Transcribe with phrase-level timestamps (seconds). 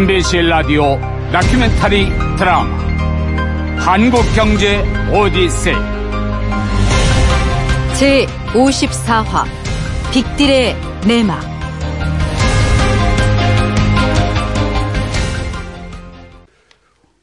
[0.00, 0.98] MBC 라디오
[1.30, 2.06] 다큐멘터리
[2.38, 2.64] 드라마
[3.76, 4.82] 한국경제
[5.12, 5.74] 오디세이
[7.98, 9.44] 제 54화
[10.10, 10.74] 빅딜의
[11.06, 11.38] 내막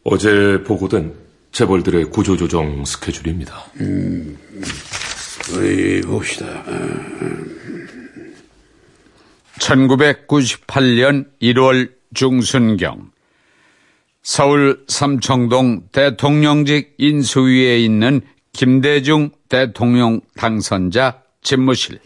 [0.04, 1.16] 어제 보고된
[1.52, 3.56] 재벌들의 구조조정 스케줄입니다.
[5.56, 6.46] 우리 봅시다.
[9.58, 13.12] 1998년 1월 중순경
[14.22, 18.22] 서울 삼청동 대통령직 인수위에 있는
[18.54, 22.00] 김대중 대통령 당선자 집무실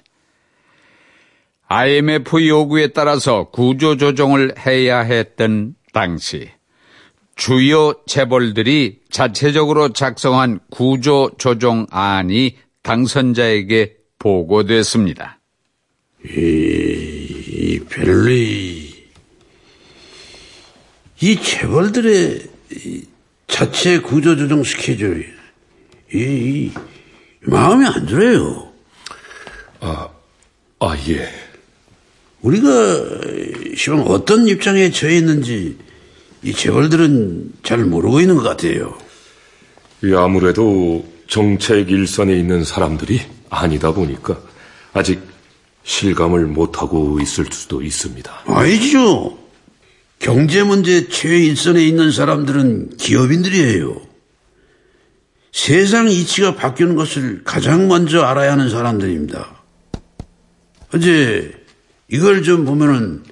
[1.68, 6.50] IMF 요구에 따라서 구조조정을 해야 했던 당시
[7.36, 15.40] 주요 재벌들이 자체적으로 작성한 구조조정안이 당선자에게 보고됐습니다.
[16.24, 18.81] 이 벨리
[21.22, 22.42] 이 재벌들의
[22.72, 23.04] 이
[23.48, 25.26] 자체 구조조정 스케줄
[26.14, 26.20] 이 이,
[26.66, 26.72] 이
[27.42, 28.72] 마음에 안 들어요.
[29.80, 31.30] 아, 예.
[32.42, 32.70] 우리가
[33.76, 35.78] 시방 어떤 입장에 처해 있는지
[36.42, 38.98] 이 재벌들은 잘 모르고 있는 것 같아요.
[40.04, 44.40] 이 아무래도 정책 일선에 있는 사람들이 아니다 보니까
[44.92, 45.22] 아직
[45.84, 48.44] 실감을 못하고 있을 수도 있습니다.
[48.48, 49.41] 아니죠.
[50.22, 54.00] 경제 문제 최일선에 있는 사람들은 기업인들이에요.
[55.52, 59.64] 세상 이치가 바뀌는 것을 가장 먼저 알아야 하는 사람들입니다.
[60.94, 61.52] 어제
[62.08, 63.24] 이걸 좀 보면은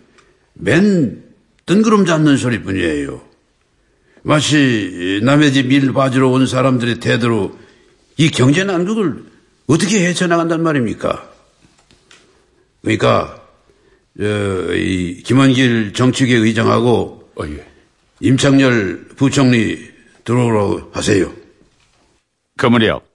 [0.56, 1.24] 맨
[1.68, 3.22] 뜬구름 잡는 소리뿐이에요.
[4.24, 7.58] 마치 남의 집 일 봐주러 온 사람들의 태도로
[8.18, 9.26] 이 경제 난국을
[9.68, 11.30] 어떻게 헤쳐나간단 말입니까?
[12.82, 13.39] 그러니까
[14.20, 17.66] 어, 이 김원길 정책위 의장하고 아, 예.
[18.20, 19.78] 임창열 부총리
[20.26, 21.32] 들어오라고 하세요.
[22.58, 23.06] 그 무렵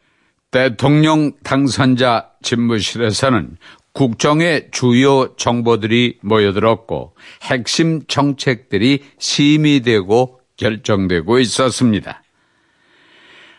[0.50, 3.58] 대통령 당선자 집무실에서는
[3.92, 12.22] 국정의 주요 정보들이 모여들었고 핵심 정책들이 심의되고 결정되고 있었습니다.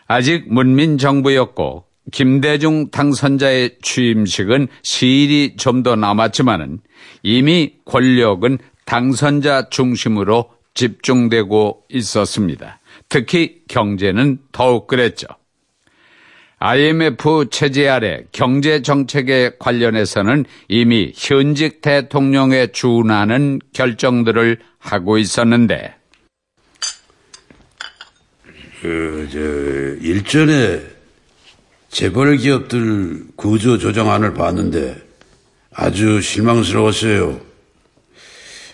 [0.08, 6.80] 아직 문민정부였고 김대중 당선자의 취임식은 시일이 좀 더 남았지만은
[7.22, 12.80] 이미 권력은 당선자 중심으로 집중되고 있었습니다.
[13.08, 15.26] 특히 경제는 더욱 그랬죠.
[16.58, 25.94] IMF 체제 아래 경제 정책에 관련해서는 이미 현직 대통령에 준하는 결정들을 하고 있었는데
[28.80, 30.95] 그, 저, 일전에
[32.00, 35.02] 재벌 기업들 구조 조정안을 봤는데
[35.72, 37.40] 아주 실망스러웠어요.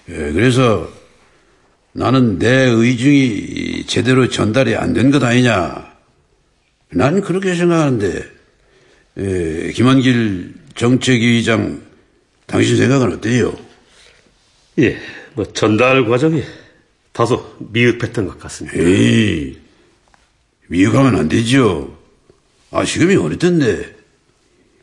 [0.09, 0.93] 예, 그래서
[1.93, 5.93] 나는 내 의중이 제대로 전달이 안 된 것 아니냐.
[6.91, 8.25] 난 그렇게 생각하는데,
[9.19, 11.81] 예, 김한길 정책위의장,
[12.47, 13.57] 당신 생각은 어때요?
[14.81, 14.99] 예,
[15.35, 16.43] 뭐 전달 과정이
[17.13, 18.77] 다소 미흡했던 것 같습니다.
[18.81, 19.59] 에이,
[20.67, 22.02] 미흡하면 안 되죠.
[22.73, 23.95] 아, 지금이 어릴 텐데,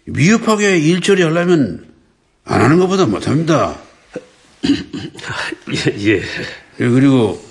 [0.06, 1.92] 미흡하게 일 처리 하려면
[2.46, 3.80] 안 하는 것보다 못합니다.
[4.64, 6.22] 예, 예.
[6.22, 6.22] 예,
[6.78, 7.44] 그리고,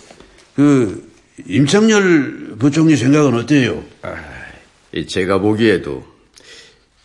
[0.55, 1.11] 그,
[1.47, 3.85] 임창열 부총리 생각은 어때요?
[4.93, 6.07] 이 제가 보기에도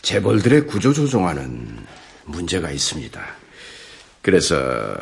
[0.04, 1.86] 재벌들의 구조 조정안은
[2.26, 3.22] 문제가 있습니다.
[4.22, 4.96] 그래서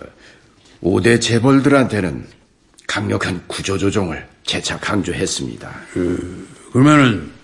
[0.81, 2.25] 5대 재벌들한테는
[2.87, 5.81] 강력한 구조 조정을 재차 강조했습니다.
[6.71, 7.40] 그러면은,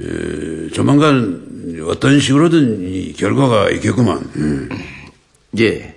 [0.00, 4.18] 에, 조만간 어떤 식으로든 이 결과가 있겠구만.
[4.36, 4.68] 음.
[5.58, 5.94] 예,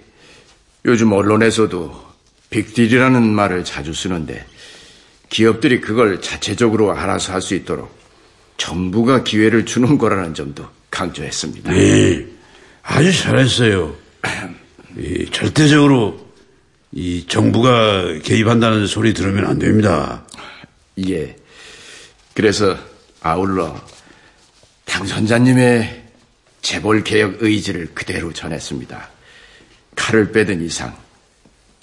[0.85, 2.05] 요즘 언론에서도
[2.49, 4.45] 빅딜이라는 말을 자주 쓰는데
[5.29, 7.95] 기업들이 그걸 자체적으로 알아서 할 수 있도록
[8.57, 11.71] 정부가 기회를 주는 거라는 점도 강조했습니다.
[11.71, 12.25] 네,
[12.83, 13.95] 아주 잘했어요.
[14.97, 16.25] 이, 절대적으로
[16.91, 20.25] 이 정부가 개입한다는 소리 들으면 안 됩니다.
[21.07, 21.35] 예.
[22.33, 22.77] 그래서
[23.27, 23.75] 아울러
[24.85, 26.05] 당선자님의
[26.61, 29.09] 재벌 개혁 의지를 그대로 전했습니다.
[29.95, 30.95] 칼을 빼든 이상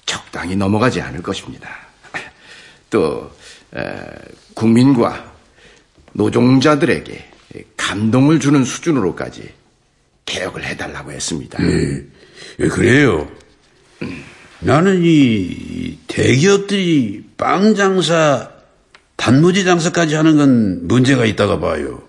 [0.05, 1.69] 적당히 넘어가지 않을 것입니다.
[2.89, 3.31] 또
[3.75, 3.81] 에,
[4.53, 5.33] 국민과
[6.13, 7.31] 노동자들에게
[7.77, 9.53] 감동을 주는 수준으로까지
[10.25, 11.59] 개혁을 해달라고 했습니다.
[12.59, 13.29] 예, 그래요.
[14.59, 18.54] 나는 이 대기업들이 빵 장사,
[19.25, 22.03] 단무지 장사까지 하는 건 문제가 있다가 봐요.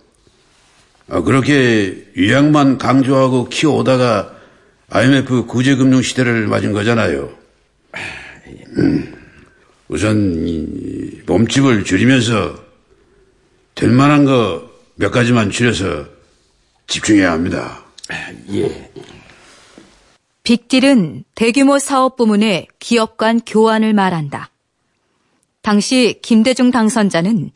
[1.08, 4.34] 아, 그렇게 유양만 강조하고 키워오다가
[4.90, 7.30] IMF 구제금융 시대를 맞은 거잖아요.
[8.78, 9.14] 음.
[9.88, 12.54] 우선 이 몸집을 줄이면서
[13.74, 16.06] 될 만한 거 몇 가지만 줄여서
[16.86, 17.82] 집중해야 합니다.
[18.52, 18.90] 예.
[20.42, 24.50] 빅딜은 대규모 사업 부문의 기업 간 교환을 말한다.
[25.66, 27.50] 당시 김대중 당선자는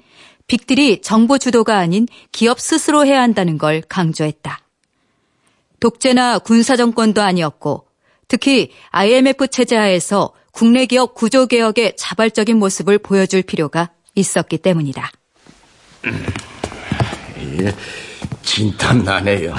[0.48, 4.58] 빅딜이 정부 주도가 아닌 기업 스스로 해야 한다는 걸 강조했다.
[5.78, 7.86] 독재나 군사정권도 아니었고
[8.26, 15.08] 특히 IMF 체제 하에서 국내 기업 구조 개혁의 자발적인 모습을 보여줄 필요가 있었기 때문이다.
[17.60, 17.72] 예,
[18.42, 19.54] 진땀 나네요.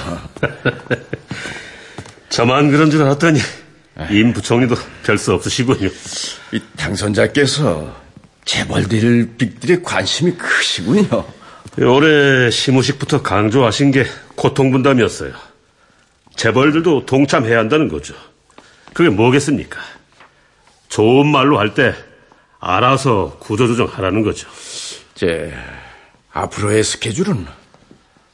[2.27, 3.39] 저만 그런 줄 알았더니
[4.11, 4.75] 임 부총리도
[5.05, 5.87] 별 수 없으시군요.
[6.51, 8.00] 이 당선자께서
[8.45, 11.25] 재벌들 빅들의 관심이 크시군요.
[11.79, 14.05] 올해 시무식부터 강조하신 게
[14.35, 15.33] 고통분담이었어요.
[16.35, 18.13] 재벌들도 동참해야 한다는 거죠.
[18.93, 19.79] 그게 뭐겠습니까?
[20.89, 21.93] 좋은 말로 할 때
[22.59, 24.47] 알아서 구조조정하라는 거죠.
[25.15, 25.53] 제
[26.31, 27.45] 앞으로의 스케줄은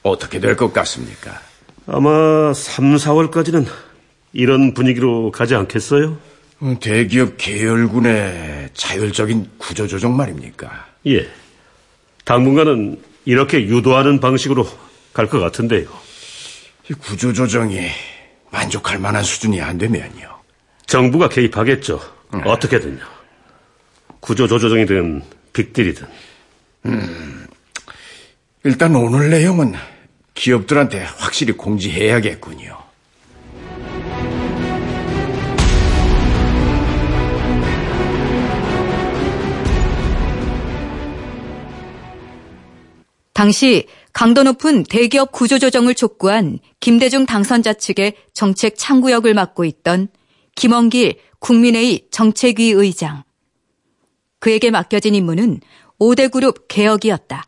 [0.03, 1.39] 어떻게 될 것 같습니까?
[1.85, 3.65] 아마 3, 4월까지는
[4.33, 6.17] 이런 분위기로 가지 않겠어요?
[6.63, 10.87] 음, 대기업 계열군의 자율적인 구조조정 말입니까?
[11.07, 11.29] 예.
[12.25, 14.67] 당분간은 이렇게 유도하는 방식으로
[15.13, 15.87] 갈 것 같은데요.
[16.89, 17.79] 이 구조조정이
[18.51, 20.37] 만족할 만한 수준이 안 되면요.
[20.85, 21.99] 정부가 개입하겠죠.
[22.45, 22.99] 어떻게든요.
[24.19, 25.23] 구조조정이든
[25.53, 26.07] 빅딜이든.
[28.63, 29.73] 일단 오늘 내용은
[30.33, 32.77] 기업들한테 확실히 공지해야겠군요.
[43.37, 50.07] 당시 강도 높은 대기업 구조조정을 촉구한 김대중 당선자 측의 정책 창구역을 맡고 있던
[50.55, 53.21] 김원길 국민회의 정책위 의장.
[54.39, 55.59] 그에게 맡겨진 임무는
[55.99, 57.43] 5대 그룹 개혁이었다.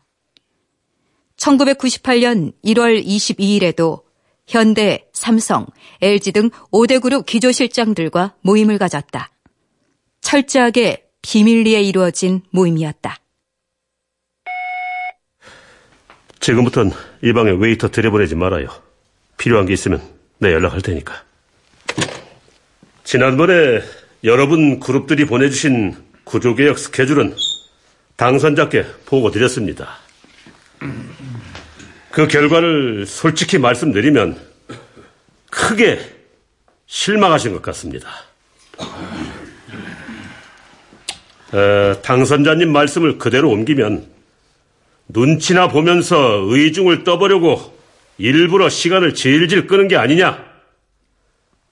[1.36, 4.04] 1998년 1월 22일에도
[4.46, 5.66] 현대, 삼성,
[6.02, 9.28] LG 등 5대 그룹 기조실장들과 모임을 가졌다.
[10.20, 13.16] 철저하게 비밀리에 이루어진 모임이었다.
[16.40, 16.90] 지금부턴
[17.22, 18.68] 이 방에 웨이터 들여보내지 말아요.
[19.36, 20.02] 필요한 게 있으면
[20.38, 21.22] 내 연락할 테니까.
[23.04, 23.82] 지난번에
[24.24, 25.94] 여러분 그룹들이 보내주신
[26.24, 27.34] 구조개혁 스케줄은
[28.16, 29.98] 당선자께 보고 드렸습니다.
[32.10, 34.38] 그 결과를 솔직히 말씀드리면
[35.50, 36.00] 크게
[36.86, 38.08] 실망하신 것 같습니다.
[41.52, 44.06] 에, 당선자님 말씀을 그대로 옮기면
[45.12, 47.78] 눈치나 보면서 의중을 떠보려고
[48.18, 50.44] 일부러 시간을 질질 끄는 게 아니냐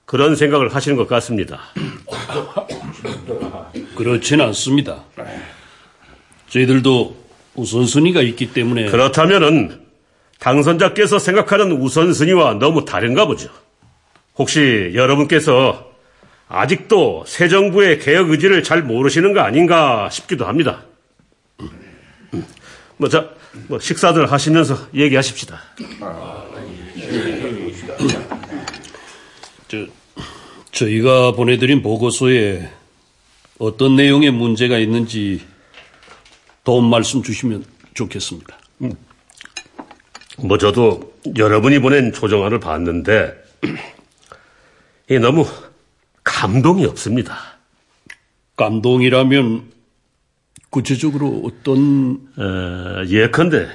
[0.05, 1.59] 그런 생각을 하시는 것 같습니다.
[3.95, 5.03] 그렇진 않습니다.
[6.47, 7.15] 저희들도
[7.53, 9.81] 우선순위가 있기 때문에 그렇다면은
[10.39, 13.49] 당선자께서 생각하는 우선순위와 너무 다른가 보죠.
[14.35, 15.91] 혹시 여러분께서
[16.47, 20.85] 아직도 새 정부의 개혁 의지를 잘 모르시는 거 아닌가 싶기도 합니다.
[22.99, 23.29] 뭐, 자,
[23.69, 25.57] 뭐, 식사들 하시면서 얘기하십시다.
[29.69, 29.87] 저,
[30.73, 32.69] 저희가 보내드린 보고서에
[33.57, 35.45] 어떤 내용의 문제가 있는지
[36.65, 38.59] 도움 말씀 주시면 좋겠습니다.
[40.39, 43.33] 뭐, 저도 여러분이 보낸 조정안을 봤는데,
[45.09, 45.47] 이 너무
[46.25, 47.39] 감동이 없습니다.
[48.57, 49.78] 감동이라면
[50.69, 53.67] 구체적으로 어떤 어, 예컨대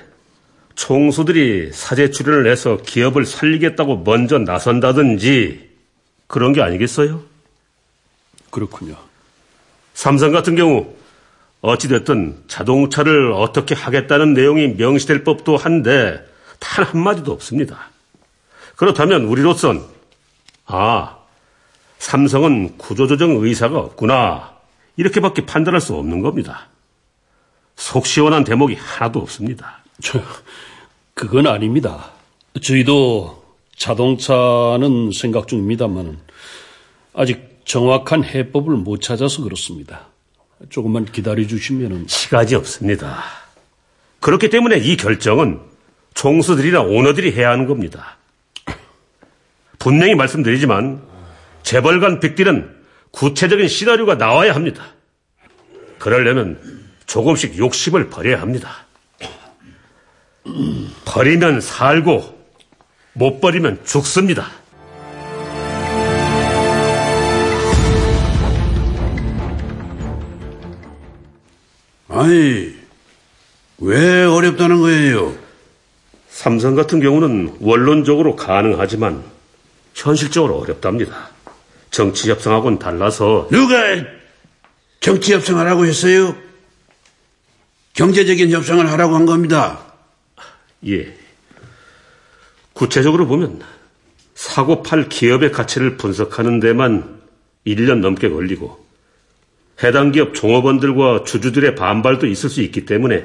[0.74, 5.70] 총수들이 사제 출연을 해서 기업을 살리겠다고 먼저 나선다든지
[6.26, 7.22] 그런 게 아니겠어요?
[8.50, 8.96] 그렇군요.
[9.94, 10.94] 삼성 같은 경우
[11.60, 16.24] 어찌됐든 자동차를 어떻게 하겠다는 내용이 명시될 법도 한데
[16.58, 17.90] 단 한마디도 없습니다.
[18.76, 19.82] 그렇다면 우리로선
[20.66, 21.18] 아
[21.98, 24.52] 삼성은 구조조정 의사가 없구나
[24.96, 26.68] 이렇게밖에 판단할 수 없는 겁니다.
[27.76, 29.83] 속 시원한 대목이 하나도 없습니다.
[30.02, 30.23] 저,
[31.14, 32.11] 그건 아닙니다.
[32.61, 33.45] 저희도
[33.76, 36.19] 자동차는 생각 중입니다만
[37.14, 40.07] 아직 정확한 해법을 못 찾아서 그렇습니다.
[40.71, 43.25] 조금만 기다려 주시면은 시간이 없습니다.
[44.21, 45.61] 그렇기 때문에 이 결정은
[46.14, 48.16] 총수들이나 오너들이 해야 하는 겁니다.
[49.78, 51.02] 분명히 말씀드리지만
[51.62, 52.75] 재벌 간 빅딜은
[53.11, 54.85] 구체적인 시나리오가 나와야 합니다.
[55.99, 58.84] 그러려면 조금씩 욕심을 버려야 합니다.
[61.04, 62.34] 버리면 살고
[63.14, 64.50] 못 버리면 죽습니다.
[72.08, 72.75] 아니,
[73.78, 75.34] 왜 어렵다는 거예요?
[76.28, 79.23] 삼성 같은 경우는 원론적으로 가능하지만
[79.94, 81.30] 현실적으로 어렵답니다.
[81.90, 83.76] 정치 협상하고는 달라서 누가
[85.00, 86.37] 정치 협상을 하고 했어요?
[87.94, 89.80] 경제적인 협상을 하라고 한 겁니다.
[90.86, 91.16] 예.
[92.72, 93.62] 구체적으로 보면
[94.34, 97.20] 사고 팔 기업의 가치를 분석하는 데만
[97.66, 98.84] 1년 넘게 걸리고
[99.82, 103.24] 해당 기업 종업원들과 주주들의 반발도 있을 수 있기 때문에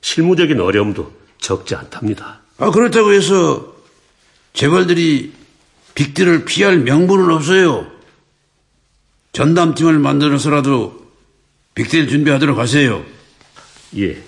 [0.00, 2.40] 실무적인 어려움도 적지 않답니다.
[2.58, 3.74] 아, 그렇다고 해서
[4.52, 5.32] 재벌들이
[5.94, 7.90] 빅딜을 피할 명분은 없어요.
[9.32, 11.06] 전담팀을 만들어서라도
[11.74, 13.04] 빅딜 준비하도록 하세요.
[13.96, 14.22] 예.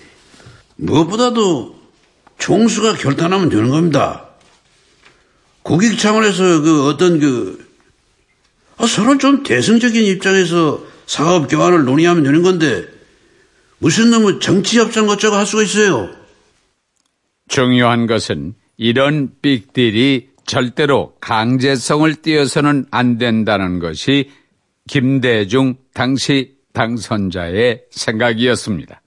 [0.75, 1.79] 무엇보다도
[2.37, 4.27] 총수가 결단하면 되는 겁니다.
[5.63, 7.69] 국익 차원에서 그 어떤 그
[8.77, 12.87] 아, 서로 좀 대승적인 입장에서 사업 교환을 논의하면 되는 건데
[13.77, 16.09] 무슨 놈의 정치 협상 어쩌고 할 수가 있어요.
[17.47, 24.31] 중요한 것은 이런 빅딜이 절대로 강제성을 띄어서는 안 된다는 것이
[24.87, 29.00] 김대중 당시 당선자의 생각이었습니다.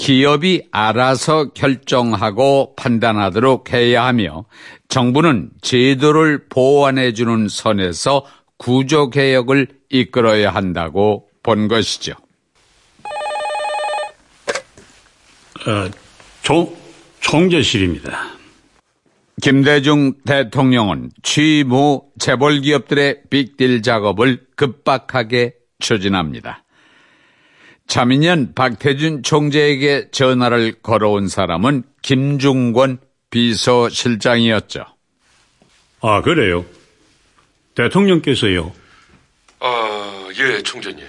[0.00, 4.46] 기업이 알아서 결정하고 판단하도록 해야 하며
[4.88, 8.24] 정부는 제도를 보완해주는 선에서
[8.56, 12.14] 구조개혁을 이끌어야 한다고 본 것이죠.
[15.66, 15.90] 어,
[16.40, 16.74] 총,
[17.20, 18.30] 총재실입니다.
[19.42, 26.64] 김대중 대통령은 취임 후 재벌 기업들의 빅딜 작업을 급박하게 추진합니다.
[27.90, 32.98] 자민련 박태준 총재에게 전화를 걸어온 사람은 김중권
[33.30, 34.84] 비서실장이었죠.
[36.00, 36.64] 아, 그래요?
[37.74, 38.72] 대통령께서요?
[39.58, 41.04] 아, 예, 총재님.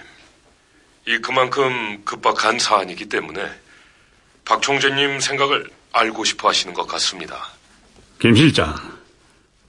[1.07, 3.47] 이 그만큼 급박한 사안이기 때문에
[4.43, 7.37] 박 총재님 생각을 알고 싶어 하시는 것 같습니다.
[8.17, 8.73] 김 실장,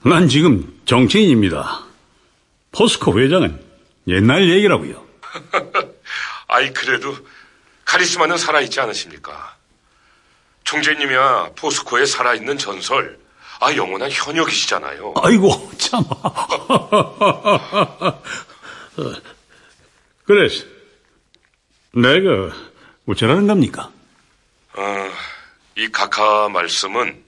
[0.03, 1.85] 난 지금 정치인입니다.
[2.73, 3.61] 포스코 회장은
[4.09, 5.07] 옛날 얘기라고요.
[6.53, 7.17] 아이, 그래도
[7.87, 9.57] 카리스마는 살아있지 않으십니까?
[10.65, 13.19] 총재님이야 포스코에 살아있는 전설,
[13.59, 15.15] 아, 영원한 현역이시잖아요.
[15.17, 16.05] 아이고, 참.
[20.25, 20.67] 그래서,
[21.95, 22.55] 내가
[23.07, 23.91] 어쩌라는 겁니까?
[24.75, 25.11] 어,
[25.77, 27.25] 이 각하 말씀은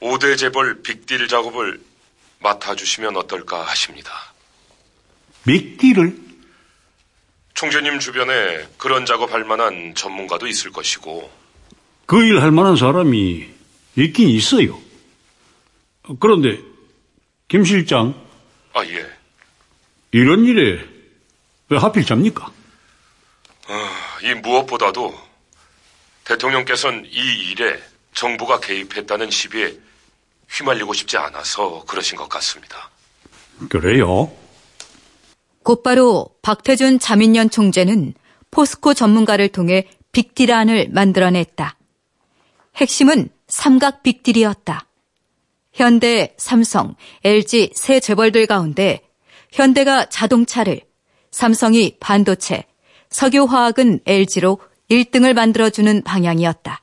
[0.00, 1.80] 5대 재벌 빅딜 작업을
[2.40, 4.10] 맡아주시면 어떨까 하십니다.
[5.46, 6.31] 빅딜을?
[7.54, 11.30] 총재님 주변에 그런 작업할 만한 전문가도 있을 것이고
[12.06, 13.48] 그 일 할 만한 사람이
[13.96, 14.78] 있긴 있어요.
[16.18, 16.58] 그런데,
[17.48, 18.14] 김 실장,
[18.74, 19.06] 아, 예.
[20.10, 20.80] 이런 일에
[21.68, 22.50] 왜 하필 잡니까?
[24.22, 25.14] 이 무엇보다도
[26.24, 27.80] 대통령께서는 이 일에
[28.14, 29.74] 정부가 개입했다는 시비에
[30.50, 32.90] 휘말리고 싶지 않아서 그러신 것 같습니다.
[33.70, 34.30] 그래요?
[35.62, 38.14] 곧바로 박태준 자민련 총재는
[38.50, 41.76] 포스코 전문가를 통해 빅딜안을 만들어냈다.
[42.76, 44.86] 핵심은 삼각 빅딜이었다.
[45.72, 49.00] 현대, 삼성, LG 세 재벌들 가운데
[49.50, 50.82] 현대가 자동차를,
[51.30, 52.64] 삼성이 반도체,
[53.10, 54.58] 석유화학은 LG로
[54.90, 56.81] 1등을 만들어주는 방향이었다.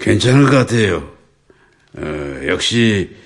[0.00, 1.10] 괜찮을 것 같아요.
[1.96, 3.16] 어, 역시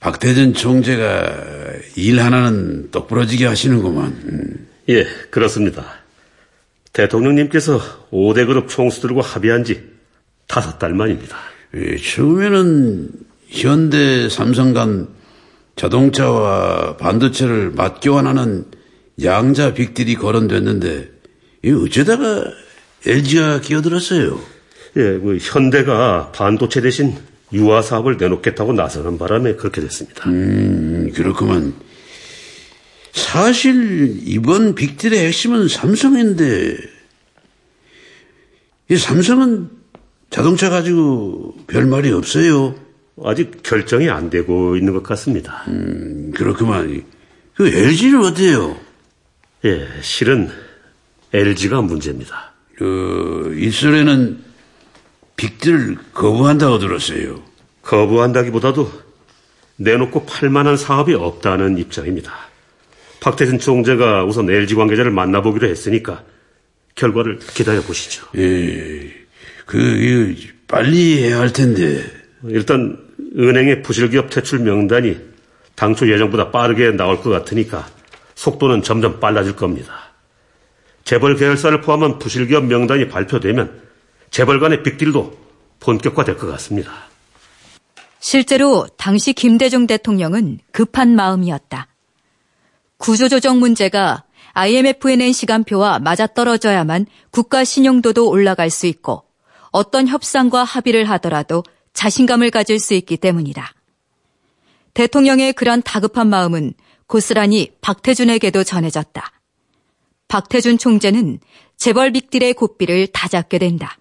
[0.00, 4.06] 박태준 총재가 일 하나는 똑부러지게 하시는구만.
[4.24, 4.68] 음.
[4.88, 5.84] 예, 그렇습니다.
[6.92, 7.80] 대통령님께서
[8.10, 9.82] 5대 그룹 총수들과 합의한 지
[10.46, 11.36] 다섯 달 만입니다.
[11.74, 13.10] 예, 처음에는
[13.48, 15.08] 현대 삼성 간
[15.76, 18.64] 자동차와 반도체를 맞교환하는
[19.22, 21.10] 양자 빅딜이 거론됐는데
[21.64, 22.44] 이 어쩌다가
[23.06, 24.40] LG가 끼어들었어요.
[24.96, 27.16] 예, 그 현대가 반도체 대신
[27.52, 30.28] 유화 사업을 내놓겠다고 나서는 바람에 그렇게 됐습니다.
[30.28, 31.74] 음, 그렇구만.
[33.12, 36.76] 사실 이번 빅딜의 핵심은 삼성인데
[38.90, 39.70] 이 삼성은
[40.30, 42.74] 자동차 가지고 별 말이 없어요.
[43.24, 45.64] 아직 결정이 안 되고 있는 것 같습니다.
[45.68, 47.04] 음, 그렇구만.
[47.54, 48.76] 그 LG는 어때요?
[49.64, 50.50] 예, 실은
[51.32, 52.47] LG가 문제입니다.
[52.78, 54.38] 그 일설에는
[55.36, 57.42] 빅딜을 거부한다고 들었어요.
[57.82, 58.90] 거부한다기보다도
[59.76, 62.32] 내놓고 팔 만한 사업이 없다는 입장입니다.
[63.20, 66.22] 박태준 총재가 우선 LG 관계자를 만나보기로 했으니까
[66.94, 68.26] 결과를 기다려 보시죠.
[68.36, 69.12] 예.
[69.66, 72.04] 그, 이, 빨리 해야 할 텐데.
[72.44, 72.96] 일단
[73.36, 75.16] 은행의 부실기업 퇴출 명단이
[75.74, 77.88] 당초 예정보다 빠르게 나올 것 같으니까
[78.36, 80.07] 속도는 점점 빨라질 겁니다.
[81.08, 83.80] 재벌 계열사를 포함한 부실기업 명단이 발표되면
[84.30, 85.38] 재벌 간의 빅딜도
[85.80, 86.92] 본격화될 것 같습니다.
[88.20, 91.86] 실제로 당시 김대중 대통령은 급한 마음이었다.
[92.98, 99.24] 구조조정 문제가 IMF에 낸 시간표와 맞아떨어져야만 국가 신용도도 올라갈 수 있고
[99.70, 103.72] 어떤 협상과 합의를 하더라도 자신감을 가질 수 있기 때문이다.
[104.92, 106.74] 대통령의 그런 다급한 마음은
[107.06, 109.37] 고스란히 박태준에게도 전해졌다.
[110.28, 111.40] 박태준 총재는
[111.76, 113.96] 재벌 빅딜의 고삐를 다 잡게 된다.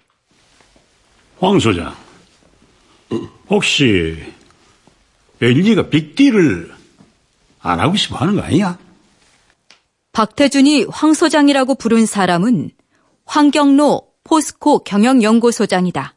[1.39, 1.95] 황 소장,
[3.49, 4.17] 혹시
[5.41, 6.73] LG가 빅딜을
[7.59, 8.77] 안 하고 싶어 하는 거 아니야?
[10.11, 12.71] 박태준이 황 소장이라고 부른 사람은
[13.25, 16.15] 황경로 포스코 경영연구소장이다.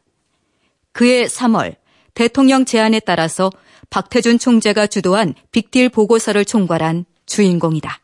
[0.92, 1.76] 그해 3월
[2.14, 3.50] 대통령 제안에 따라서
[3.90, 8.00] 박태준 총재가 주도한 빅딜 보고서를 총괄한 주인공이다.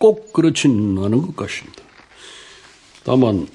[0.00, 1.84] 꼭 그렇진 않은 것 같습니다.
[3.04, 3.46] 다만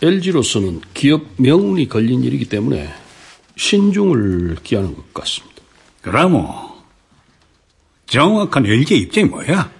[0.00, 2.88] LG로서는 기업 명운이 걸린 일이기 때문에
[3.56, 5.60] 신중을 기하는 것 같습니다.
[6.00, 6.46] 그러면
[8.06, 9.70] 정확한 LG 입장이 뭐야?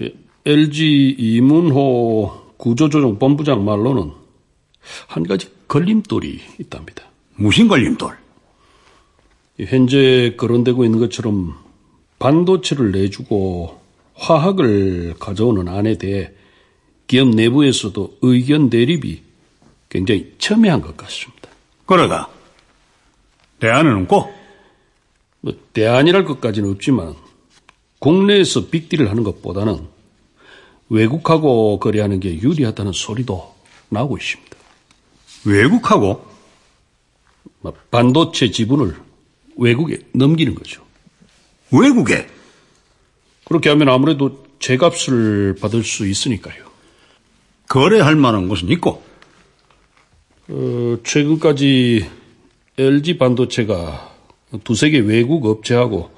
[0.00, 0.14] 예,
[0.46, 4.12] LG 이문호 구조조정 본부장 말로는
[5.08, 7.02] 한 가지 걸림돌이 있답니다.
[7.34, 8.16] 무슨 걸림돌?
[9.58, 11.58] 현재 거론되고 있는 것처럼
[12.20, 13.85] 반도체를 내주고
[14.16, 16.30] 화학을 가져오는 안에 대해
[17.06, 19.22] 기업 내부에서도 의견 대립이
[19.88, 21.48] 굉장히 첨예한 것 같습니다.
[21.86, 22.28] 그러가
[23.60, 24.34] 대안은 없고
[25.40, 27.14] 뭐 대안이랄 것까지는 없지만
[27.98, 29.86] 국내에서 빅딜을 하는 것보다는
[30.88, 33.54] 외국하고 거래하는 게 유리하다는 소리도
[33.88, 34.56] 나오고 있습니다.
[35.44, 36.26] 외국하고
[37.60, 38.96] 뭐 반도체 지분을
[39.56, 40.84] 외국에 넘기는 거죠.
[41.72, 42.26] 외국에
[43.46, 46.66] 그렇게 하면 아무래도 제값을 받을 수 있으니까요.
[47.68, 49.02] 거래할 만한 곳은 있고
[50.48, 52.08] 어, 최근까지
[52.78, 54.14] LG 반도체가
[54.64, 56.10] 두세 개 외국 업체하고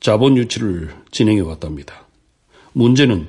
[0.00, 2.06] 자본 유치를 진행해 왔답니다.
[2.72, 3.28] 문제는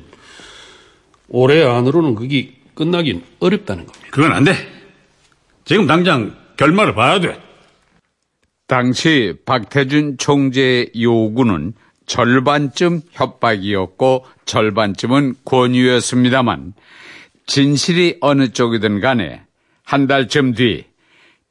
[1.30, 4.08] 올해 안으로는 그게 끝나긴 어렵다는 겁니다.
[4.12, 4.54] 그건 안 돼.
[5.66, 7.40] 지금 당장 결말을 봐야 돼.
[8.68, 11.74] 당시 박태준 총재의 요구는
[12.10, 16.74] 절반쯤 협박이었고 절반쯤은 권유였습니다만
[17.46, 19.44] 진실이 어느 쪽이든 간에
[19.84, 20.86] 한 달쯤 뒤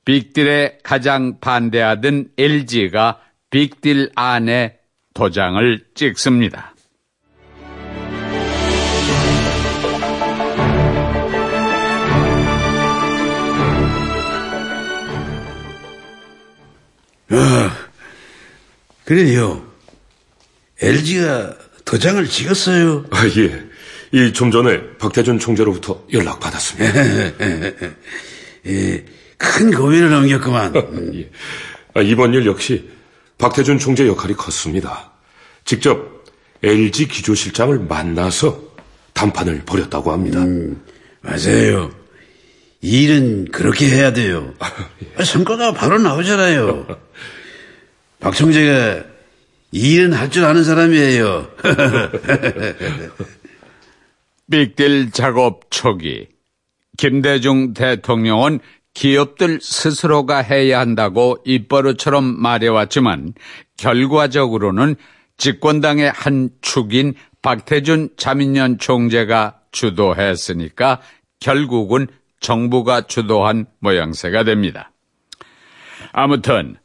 [0.04, 4.78] 빅딜에 가장 반대하던 LG가 빅딜 안에
[5.14, 6.74] 도장을 찍습니다.
[19.04, 19.67] 그래요.
[20.80, 23.06] LG가 도장을 찍었어요.
[23.10, 23.62] 아, 예.
[24.12, 26.92] 이 좀 전에 박태준 총재로부터 연락 받았습니다.
[28.66, 29.04] 예,
[29.36, 30.72] 큰 고민을 넘겼구만.
[31.14, 31.30] 예.
[31.94, 32.88] 아, 이번 일 역시
[33.38, 35.12] 박태준 총재 역할이 컸습니다.
[35.64, 36.24] 직접
[36.62, 38.62] LG 기조실장을 만나서
[39.12, 40.40] 담판을 벌였다고 합니다.
[40.40, 40.80] 음,
[41.20, 41.90] 맞아요.
[42.80, 44.54] 일은 그렇게 해야 돼요.
[45.18, 46.86] 아, 성과가 바로 나오잖아요.
[48.20, 49.04] 박 총재가
[49.70, 51.50] 일은 할 줄 아는 사람이에요.
[54.50, 56.28] 빅딜 작업 초기
[56.96, 58.60] 김대중 대통령은
[58.94, 63.34] 기업들 스스로가 해야 한다고 입버릇처럼 말해왔지만
[63.76, 64.96] 결과적으로는
[65.36, 71.00] 집권당의 한 축인 박태준 자민련 총재가 주도했으니까
[71.38, 72.08] 결국은
[72.40, 74.90] 정부가 주도한 모양새가 됩니다.
[76.12, 76.76] 아무튼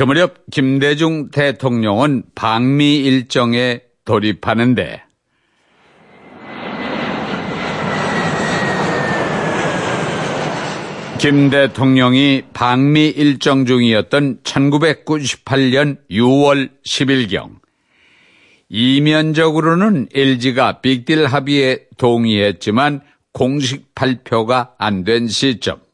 [0.00, 5.02] 그 무렵 김대중 대통령은 방미 일정에 돌입하는데
[11.18, 17.56] 김 대통령이 방미 일정 중이었던 1998년 6월 10일경.
[18.70, 23.02] 이면적으로는 LG가 빅딜 합의에 동의했지만
[23.34, 25.89] 공식 발표가 안 된 시점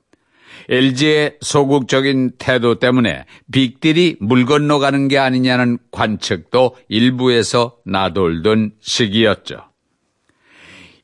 [0.69, 9.59] LG의 소극적인 태도 때문에 빅딜이 물 건너가는 게 아니냐는 관측도 일부에서 나돌던 시기였죠.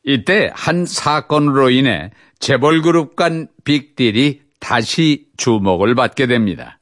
[0.05, 6.79] 이때 한 사건으로 인해 재벌그룹 간 빅딜이 다시 주목을 받게 됩니다.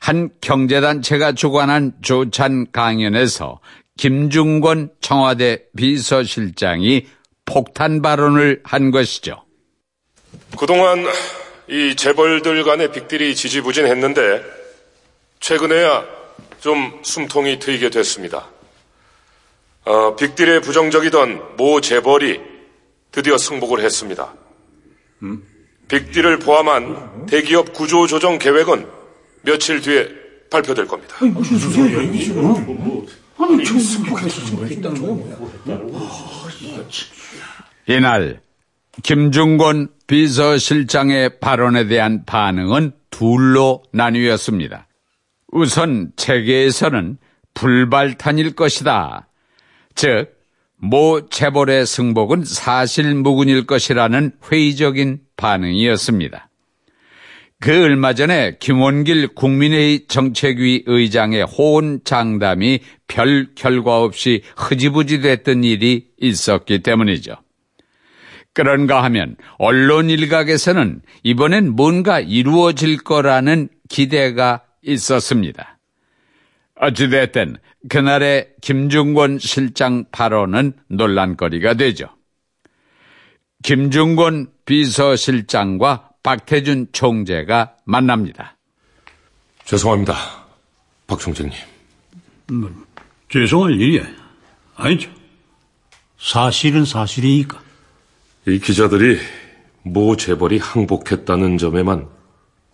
[0.00, 3.60] 한 경제단체가 주관한 조찬 강연에서
[3.96, 7.06] 김중권 청와대 비서실장이
[7.46, 9.42] 폭탄 발언을 한 것이죠.
[10.58, 11.06] 그동안
[11.68, 14.42] 이 재벌들 간의 빅딜이 지지부진했는데
[15.40, 16.04] 최근에야
[16.60, 18.48] 좀 숨통이 트이게 됐습니다.
[19.84, 22.40] 어, 빅딜에 부정적이던 모 재벌이
[23.12, 24.34] 드디어 승복을 했습니다.
[25.88, 28.86] 빅딜을 포함한 대기업 구조 조정 계획은
[29.42, 30.08] 며칠 뒤에
[30.50, 31.16] 발표될 겁니다.
[37.86, 38.40] 이날
[39.02, 44.86] 김중권 비서실장의 발언에 대한 반응은 둘로 나뉘었습니다.
[45.52, 47.18] 우선 체계에서는
[47.54, 49.28] 불발탄일 것이다.
[49.94, 50.36] 즉,
[50.78, 56.50] 모 재벌의 승복은 사실 무근일 것이라는 회의적인 반응이었습니다.
[57.58, 66.08] 그 얼마 전에 김원길 국민회의 정책위 의장의 호언 장담이 별 결과 없이 흐지부지 됐던 일이
[66.20, 67.36] 있었기 때문이죠.
[68.56, 75.78] 그런가 하면 언론 일각에서는 이번엔 뭔가 이루어질 거라는 기대가 있었습니다.
[76.80, 77.58] 어찌됐든
[77.90, 82.08] 그날의 김중권 실장 발언은 논란거리가 되죠.
[83.62, 88.56] 김중권 비서실장과 박태준 총재가 만납니다.
[89.66, 90.14] 죄송합니다.
[91.06, 91.52] 박 총재님.
[93.28, 94.06] 죄송할 일이야.
[94.76, 95.10] 아니죠.
[96.18, 97.65] 사실은 사실이니까.
[98.46, 99.18] 이 기자들이
[99.82, 102.08] 모 재벌이 항복했다는 점에만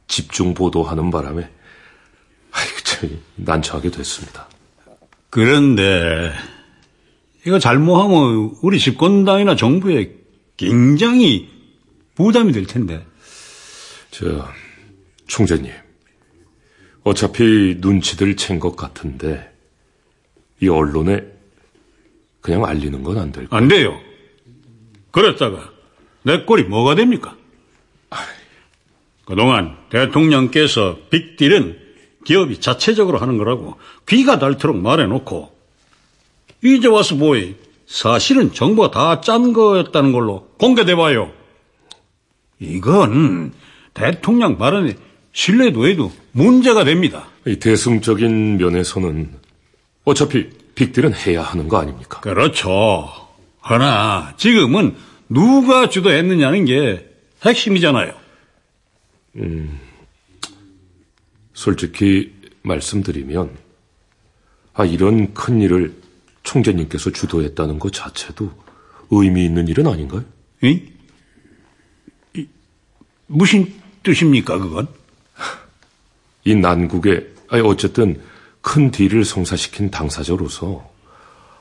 [0.07, 1.49] 집중 보도하는 바람에
[2.53, 4.49] 아이고 참 난처하게 됐습니다.
[5.31, 6.33] 그런데
[7.47, 10.15] 이거 잘못하면 우리 집권당이나 정부에
[10.57, 11.49] 굉장히
[12.15, 13.05] 부담이 될 텐데.
[14.11, 14.47] 저
[15.27, 15.73] 총재님,
[17.05, 19.51] 어차피 눈치들 챈 것 같은데
[20.61, 21.25] 이 언론에
[22.43, 23.59] 그냥 알리는 건 안 될까요?
[23.59, 23.99] 안 돼요.
[25.13, 25.71] 그랬다가
[26.23, 27.37] 내 꼴이 뭐가 됩니까?
[29.25, 31.79] 그동안 대통령께서 빅딜은
[32.25, 33.77] 기업이 자체적으로 하는 거라고
[34.09, 35.53] 귀가 닳도록 말해놓고
[36.65, 37.55] 이제 와서 뭐해
[37.87, 41.33] 사실은 정부가 다 짠 거였다는 걸로 공개돼봐요.
[42.59, 43.53] 이건
[43.95, 44.97] 대통령 발언의
[45.33, 47.27] 신뢰도에도 문제가 됩니다.
[47.47, 49.31] 이 대승적인 면에서는
[50.05, 52.21] 어차피 빅딜은 해야 하는 거 아닙니까?
[52.21, 53.22] 그렇죠.
[53.65, 54.97] 그러나 지금은
[55.29, 57.09] 누가 주도했느냐는 게
[57.45, 58.15] 핵심이잖아요.
[61.55, 63.57] 솔직히 말씀드리면
[64.75, 65.95] 아 이런 큰 일을
[66.43, 68.51] 총재님께서 주도했다는 것 자체도
[69.11, 70.25] 의미 있는 일은 아닌가요?
[70.63, 70.83] 이?
[72.35, 72.47] 이,
[73.27, 73.73] 무슨
[74.03, 74.89] 뜻입니까, 그건?
[76.45, 78.21] 이 난국에 아니 어쨌든
[78.61, 80.91] 큰 딜을 성사시킨 당사자로서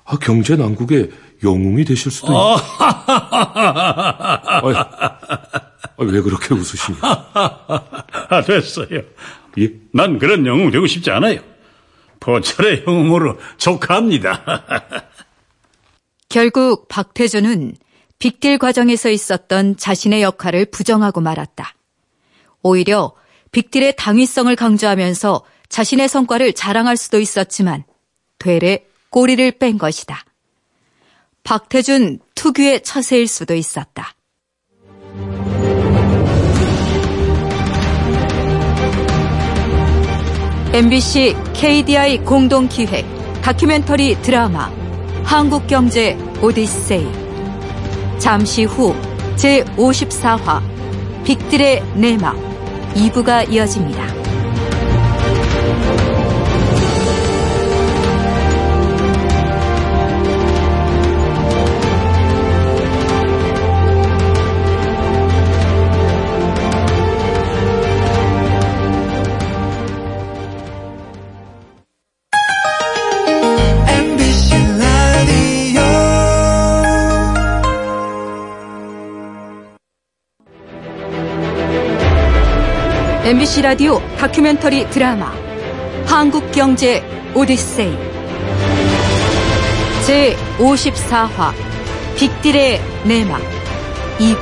[0.05, 1.11] 아, 경제 난국의
[1.43, 2.36] 영웅이 되실 수도 있...
[4.63, 4.75] 아니,
[5.97, 6.97] 아니, 왜 그렇게 웃으시냐?
[7.01, 9.01] 아, 됐어요.
[9.60, 9.71] 예?
[9.93, 11.39] 난 그런 영웅 되고 싶지 않아요.
[12.19, 14.63] 포철의 영웅으로 족합니다.
[16.30, 17.75] 결국 박태준은
[18.19, 21.73] 빅딜 과정에서 있었던 자신의 역할을 부정하고 말았다.
[22.62, 23.13] 오히려
[23.51, 27.84] 빅딜의 당위성을 강조하면서 자신의 성과를 자랑할 수도 있었지만
[28.38, 30.23] 되레 꼬리를 뺀 것이다.
[31.43, 34.13] 박태준 특유의 처세일 수도 있었다.
[40.73, 43.06] MBC KDI 공동 기획
[43.41, 44.71] 다큐멘터리 드라마
[45.25, 47.06] 한국경제 오디세이
[48.19, 48.95] 잠시 후
[49.36, 50.62] 제54화
[51.25, 52.38] 빅들의 내막
[52.95, 54.20] 2부가 이어집니다.
[83.41, 85.34] MBC 라디오 다큐멘터리 드라마
[86.06, 87.01] 한국경제
[87.34, 87.91] 오디세이.
[90.06, 91.51] 제 54화
[92.17, 93.41] 빅딜의 내막
[94.19, 94.38] 2부.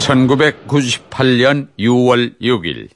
[0.00, 2.90] (1998년 6월 6일)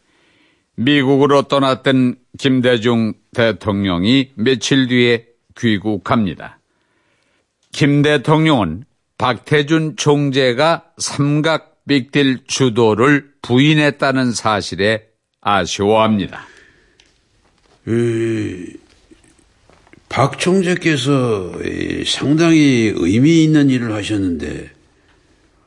[0.77, 6.59] 미국으로 떠났던 김대중 대통령이 며칠 뒤에 귀국합니다.
[7.71, 8.83] 김 대통령은
[9.17, 15.05] 박태준 총재가 삼각 빅딜 주도를 부인했다는 사실에
[15.41, 16.47] 아쉬워합니다.
[20.09, 24.71] 박 총재께서 이, 상당히 의미 있는 일을 하셨는데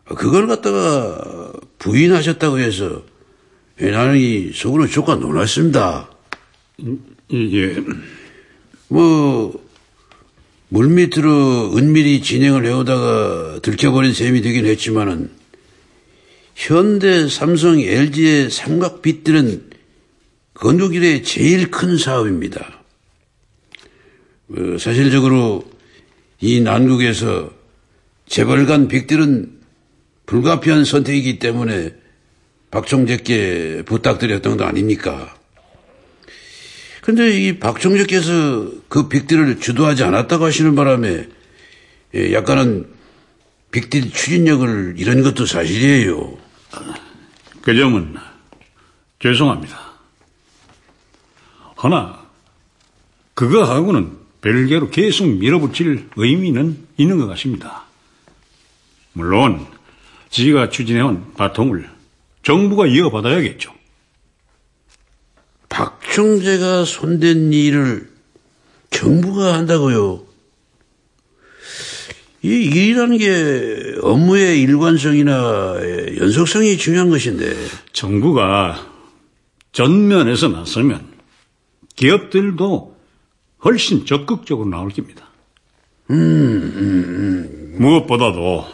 [0.04, 3.04] 그걸 갖다가 부인하셨다고 해서
[3.80, 6.10] 나는 이 속으로 조금 놀랐습니다.
[7.34, 7.76] 예.
[8.88, 9.62] 뭐
[10.70, 15.30] 물밑으로 은밀히 진행을 해오다가 들켜버린 셈이 되긴 했지만은
[16.56, 19.70] 현대, 삼성, LG의 삼각 빚들은
[20.54, 22.84] 건국 이래 제일 큰 사업입니다.
[24.50, 25.63] 어, 사실적으로
[26.39, 27.52] 이 난국에서
[28.28, 29.60] 재벌 간 빚들은
[30.26, 31.94] 불가피한 선택이기 때문에
[32.70, 35.41] 박 총재께 부탁드렸던 거 아닙니까?
[37.02, 41.28] 근데 이박 총재께서 그 빅딜을 주도하지 않았다고 하시는 바람에
[42.14, 42.88] 예, 약간은
[43.72, 46.38] 빅딜 추진력을 잃은 것도 사실이에요.
[47.62, 48.16] 그 점은
[49.20, 49.80] 죄송합니다.
[51.82, 52.22] 허나
[53.34, 57.86] 그거하고는 별개로 계속 밀어붙일 의미는 있는 것 같습니다.
[59.14, 59.66] 물론
[60.30, 61.90] 지가 추진해온 바통을
[62.44, 63.81] 정부가 이어받아야겠죠.
[65.72, 68.12] 박 총재가 손댄 일을
[68.90, 70.26] 정부가 한다고요?
[72.44, 75.76] 이 일이라는 게 업무의 일관성이나
[76.18, 77.56] 연속성이 중요한 것인데.
[77.94, 78.86] 정부가
[79.72, 81.08] 전면에서 나서면
[81.96, 82.98] 기업들도
[83.64, 85.30] 훨씬 적극적으로 나올 겁니다.
[86.10, 87.76] 음, 음, 음.
[87.78, 88.66] 무엇보다도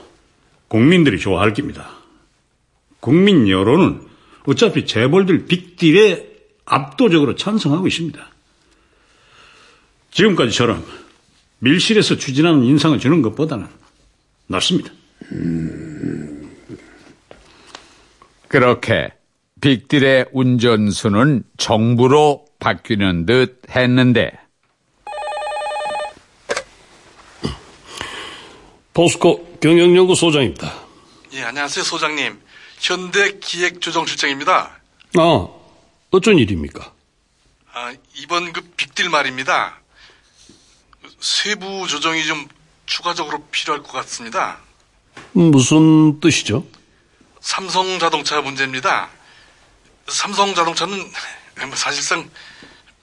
[0.67, 1.91] 국민들이 좋아할 겁니다.
[2.99, 4.01] 국민 여론은
[4.47, 6.36] 어차피 재벌들 빅딜에
[6.67, 8.27] 압도적으로 찬성하고 있습니다.
[10.11, 10.85] 지금까지처럼
[11.59, 13.67] 밀실에서 추진하는 인상을 주는 것보다는
[14.47, 14.91] 낫습니다.
[18.47, 19.13] 그렇게
[19.61, 24.31] 빅딜의 운전수는 정부로 바뀌는 듯 했는데
[28.93, 30.73] 포스코 경영연구 소장입니다.
[31.33, 32.39] 예, 안녕하세요, 소장님.
[32.79, 34.79] 현대 기획조정실장입니다.
[35.17, 35.47] 아,
[36.11, 36.93] 어쩐 일입니까?
[37.73, 39.79] 아, 이번 그 빅딜 말입니다.
[41.19, 42.47] 세부 조정이 좀
[42.85, 44.59] 추가적으로 필요할 것 같습니다.
[45.33, 46.65] 무슨 뜻이죠?
[47.41, 49.09] 삼성 자동차 문제입니다.
[50.07, 50.97] 삼성 자동차는
[51.67, 52.29] 뭐 사실상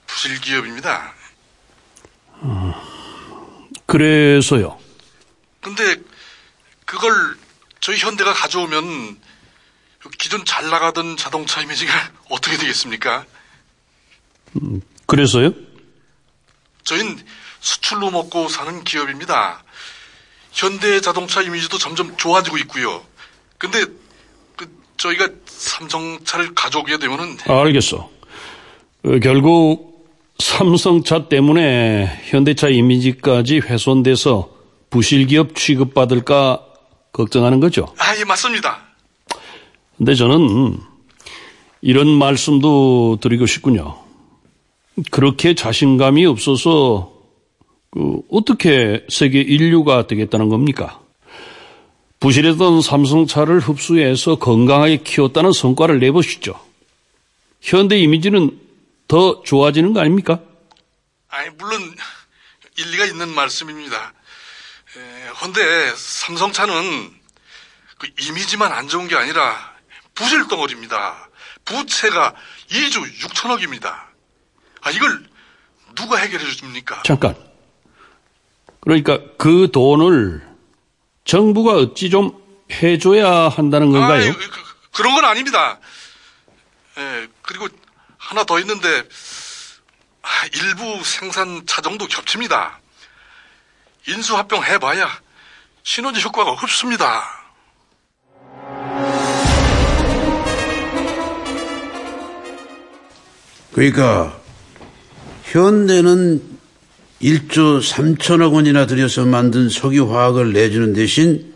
[0.07, 1.13] 부실 기업입니다.
[2.43, 2.73] 음,
[3.85, 4.79] 그래서요?
[5.61, 5.95] 근데
[6.85, 7.37] 그걸
[7.79, 9.19] 저희 현대가 가져오면
[10.25, 11.93] 기존 잘 나가던 자동차 이미지가
[12.31, 13.25] 어떻게 되겠습니까?
[14.55, 15.51] 음, 그래서요?
[16.83, 17.19] 저희는
[17.59, 19.63] 수출로 먹고 사는 기업입니다.
[20.51, 23.05] 현대 자동차 이미지도 점점 좋아지고 있고요.
[23.59, 23.85] 근데
[24.55, 27.97] 그 저희가 삼성차를 가져오게 되면은 알겠어.
[29.03, 30.09] 어, 결국
[30.39, 34.49] 삼성차 때문에 현대차 이미지까지 훼손돼서
[34.89, 36.65] 부실 기업 취급받을까
[37.11, 37.93] 걱정하는 거죠.
[37.99, 38.94] 아, 예, 맞습니다.
[39.97, 40.77] 근데 저는
[41.81, 43.97] 이런 말씀도 드리고 싶군요.
[45.11, 47.13] 그렇게 자신감이 없어서
[47.91, 50.99] 그 어떻게 세계 인류가 되겠다는 겁니까?
[52.19, 56.59] 부실했던 삼성차를 흡수해서 건강하게 키웠다는 성과를 내보시죠.
[57.61, 58.59] 현대 이미지는
[59.07, 60.39] 더 좋아지는 거 아닙니까?
[61.27, 61.93] 아니, 물론
[62.77, 64.13] 일리가 있는 말씀입니다.
[65.37, 67.11] 그런데 삼성차는
[67.97, 69.74] 그 이미지만 안 좋은 게 아니라
[70.15, 71.29] 부실 덩어리입니다.
[71.65, 72.33] 부채가
[72.69, 73.87] 2조 6천억입니다.
[74.81, 75.27] 아, 이걸
[75.95, 77.03] 누가 해결해 줍니까?
[77.03, 77.35] 잠깐.
[78.81, 80.45] 그러니까 그 돈을
[81.25, 84.31] 정부가 어찌 좀 해줘야 한다는 건가요?
[84.31, 84.35] 아,
[84.91, 85.79] 그, 런건 아닙니다.
[86.97, 87.67] 예, 그리고
[88.17, 88.87] 하나 더 있는데
[90.21, 92.79] 아, 일부 생산 차정도 겹칩니다.
[94.07, 95.09] 인수합병 해봐야
[95.83, 97.44] 시너지 효과가 없습니다.
[103.75, 104.41] 그러니까
[105.43, 106.41] 현대는
[107.21, 111.53] 1조 3천억 원이나 들여서 만든 석유화학을 내주는 대신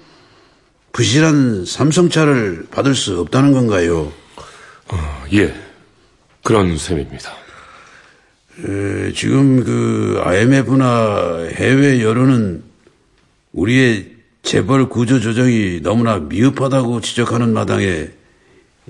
[0.92, 4.12] 부실한 삼성차를 받을 수 없다는 건가요?
[4.90, 5.56] 어, 예,
[6.44, 7.32] 그런 셈입니다.
[8.68, 12.64] 에, 지금 그 IMF나 해외 여론은
[13.54, 14.12] 우리의
[14.44, 18.10] 재벌 구조 조정이 너무나 미흡하다고 지적하는 마당에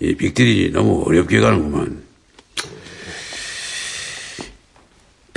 [0.01, 2.08] 이 빅딜이 너무 어렵게 가는구만.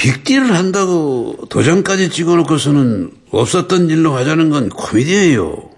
[0.03, 5.71] 빅딜을 한다고 도장까지 찍어놓고서는 없었던 일로 하자는 건 코미디예요.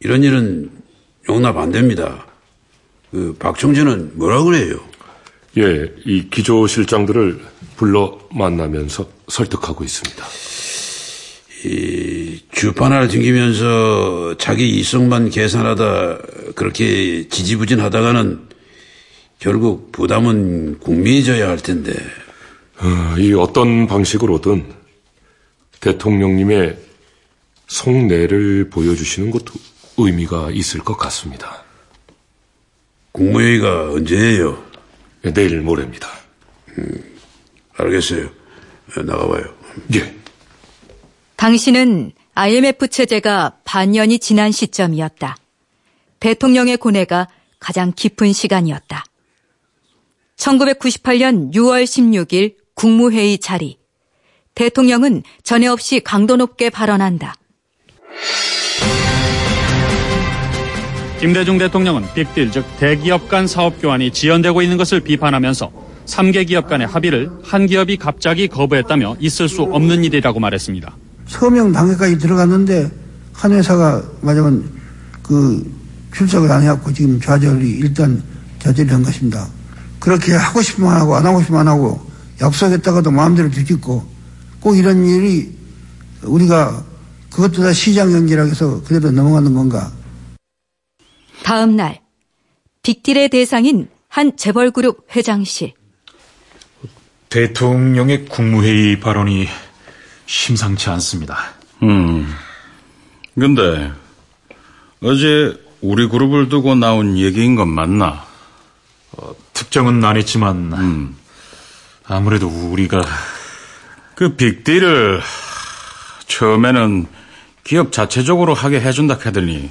[0.00, 0.70] 이런 일은
[1.28, 2.26] 용납 안 됩니다.
[3.10, 4.80] 그 박총재는 뭐라 그래요?
[5.58, 7.38] 예, 이 기조 실장들을
[7.76, 10.24] 불러 만나면서 설득하고 있습니다.
[11.66, 16.18] 이 주판을 튕기면서 자기 이성만 계산하다
[16.54, 18.48] 그렇게 지지부진하다가는
[19.38, 21.92] 결국 부담은 국민이 져야 할 텐데.
[22.80, 24.72] 어, 이 어떤 방식으로든
[25.80, 26.78] 대통령님의
[27.66, 29.54] 속내를 보여주시는 것도
[29.96, 31.64] 의미가 있을 것 같습니다.
[33.12, 34.64] 국무회의가 언제예요?
[35.24, 36.08] 예, 내일 모레입니다.
[37.76, 38.30] 알겠어요.
[38.96, 39.44] 나가봐요.
[39.94, 40.14] 예.
[41.36, 45.36] 당시는 IMF 체제가 반년이 지난 시점이었다.
[46.20, 49.04] 대통령의 고뇌가 가장 깊은 시간이었다.
[50.36, 53.76] 1998년 6월 16일 국무회의 자리.
[54.54, 57.34] 대통령은 전에 없이 강도 높게 발언한다.
[61.18, 65.72] 김대중 대통령은 빅딜 즉 대기업 간 사업 교환이 지연되고 있는 것을 비판하면서
[66.06, 70.96] 3개 기업 간의 합의를 한 기업이 갑자기 거부했다며 있을 수 없는 일이라고 말했습니다.
[71.26, 72.90] 서명 단계까지 들어갔는데
[73.32, 74.70] 한 회사가 말하자면
[75.24, 75.78] 그
[76.14, 78.22] 출석을 안 해갖고 지금 좌절이 일단
[78.60, 79.48] 좌절이 된 것입니다.
[79.98, 82.07] 그렇게 하고 싶으면 하고 안 하고 싶으면 안 하고
[82.40, 84.06] 약속했다가도 마음대로 뒤집고
[84.60, 85.52] 꼭 이런 일이
[86.22, 86.84] 우리가
[87.30, 89.92] 그것도 다 시장 경제라고 해서 그대로 넘어가는 건가?
[91.42, 92.00] 다음 날
[92.82, 95.74] 빅딜의 대상인 한 재벌그룹 회장실.
[97.28, 99.46] 대통령의 국무회의 발언이
[100.26, 101.38] 심상치 않습니다.
[101.82, 102.26] 음.
[103.38, 103.92] 근데
[105.02, 108.24] 어제 우리 그룹을 두고 나온 얘기인 건 맞나?
[109.12, 111.16] 어, 특정은 안 했지만 음.
[112.08, 113.02] 아무래도 우리가
[114.14, 115.20] 그 빅딜을
[116.26, 117.06] 처음에는
[117.64, 119.70] 기업 자체적으로 하게 해준다 하더니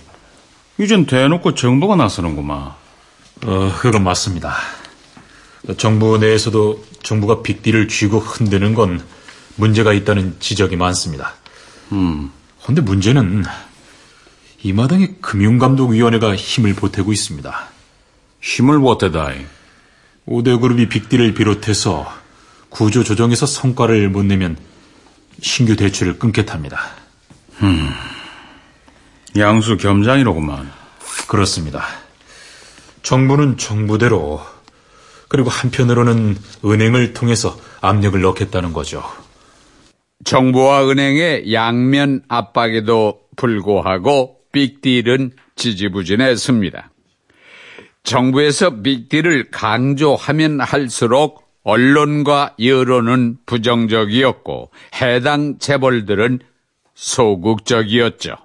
[0.77, 2.73] 이젠 대놓고 정부가 나서는구만.
[3.43, 4.55] 어, 그건 맞습니다.
[5.77, 9.03] 정부 내에서도 정부가 빅딜을 쥐고 흔드는 건
[9.55, 11.33] 문제가 있다는 지적이 많습니다.
[11.91, 12.31] 음.
[12.63, 13.45] 근데 문제는
[14.61, 17.69] 이 마당에 금융감독위원회가 힘을 보태고 있습니다.
[18.41, 19.45] 힘을 보태다이.
[20.27, 22.26] 5대 그룹이 빅딜을 비롯해서
[22.69, 24.57] 구조 조정에서 성과를 못 내면
[25.41, 26.79] 신규 대출을 끊겠답니다.
[27.61, 27.89] 음.
[29.37, 30.71] 양수 겸장이로구만.
[31.27, 31.85] 그렇습니다.
[33.03, 34.41] 정부는 정부대로
[35.27, 39.03] 그리고 한편으로는 은행을 통해서 압력을 넣겠다는 거죠.
[40.23, 46.91] 정부와 은행의 양면 압박에도 불구하고 빅딜은 지지부진했습니다.
[48.03, 56.39] 정부에서 빅딜을 강조하면 할수록 언론과 여론은 부정적이었고 해당 재벌들은
[56.95, 58.37] 소극적이었죠.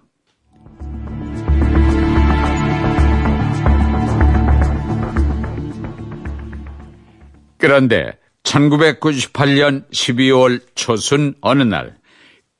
[7.58, 11.96] 그런데 1998년 12월 초순 어느 날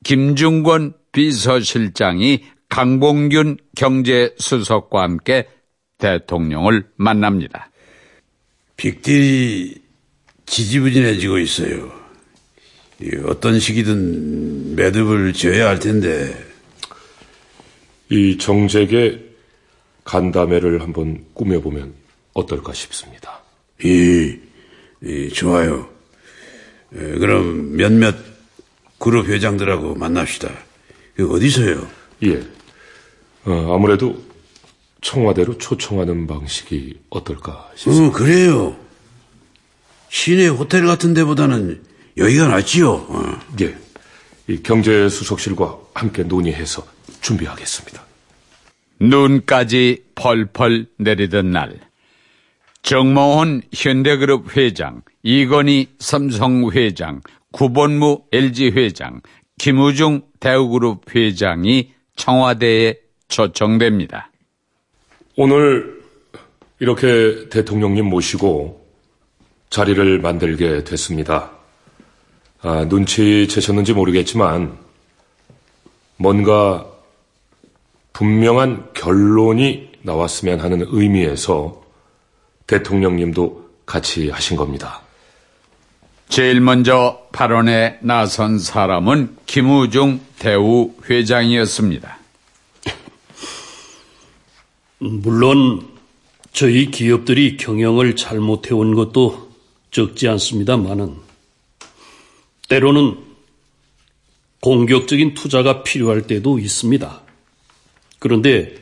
[0.05, 5.49] 김중권 비서실장이 강봉균 경제수석과 함께
[5.97, 7.69] 대통령을 만납니다.
[8.77, 9.82] 빅딜이
[10.53, 11.91] 지지부진해지고 있어요.
[13.25, 16.37] 어떤 시기든 매듭을 지어야 할 텐데.
[18.09, 19.31] 이 정책의
[20.03, 21.93] 간담회를 한번 꾸며보면
[22.33, 23.41] 어떨까 싶습니다.
[23.83, 24.37] 이,
[25.01, 25.89] 이 좋아요.
[26.93, 28.15] 에, 그럼 몇몇
[28.99, 30.51] 그룹 회장들하고 만납시다.
[31.15, 31.87] 그 어디서요?
[32.23, 32.43] 예.
[33.45, 34.23] 어, 아무래도
[35.01, 38.07] 청와대로 초청하는 방식이 어떨까 싶습니다.
[38.07, 38.82] 어, 그래요.
[40.13, 41.81] 시내 호텔 같은 데보다는
[42.17, 42.91] 여기가 낫지요.
[42.91, 43.39] 어.
[43.61, 43.75] 예.
[44.47, 46.85] 이 경제수석실과 함께 논의해서
[47.21, 48.05] 준비하겠습니다.
[48.99, 51.79] 눈까지 펄펄 내리던 날,
[52.83, 57.21] 정모훈 현대그룹 회장, 이건희 삼성 회장,
[57.51, 59.19] 구본무 LG 회장,
[59.57, 62.97] 김우중 대우그룹 회장이 청와대에
[63.29, 64.31] 초청됩니다.
[65.37, 66.03] 오늘
[66.79, 68.82] 이렇게 대통령님 모시고
[69.73, 71.49] 자리를 만들게 됐습니다.
[72.61, 74.77] 아, 눈치채셨는지 모르겠지만
[76.15, 76.85] 뭔가
[78.13, 81.81] 분명한 결론이 나왔으면 하는 의미에서
[82.67, 85.01] 대통령님도 같이 하신 겁니다.
[86.29, 92.19] 제일 먼저 발언에 나선 사람은 김우중 대우 회장이었습니다.
[94.99, 95.87] 물론
[96.51, 99.52] 저희 기업들이 경영을 잘못해온 것도
[99.93, 101.15] 적지 않습니다만은
[102.67, 103.17] 때로는
[104.59, 107.21] 공격적인 투자가 필요할 때도 있습니다.
[108.19, 108.75] 그런데